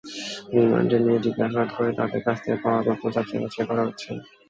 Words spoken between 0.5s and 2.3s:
রিমান্ডে নিয়ে জিজ্ঞাসাবাদ করে তাঁদের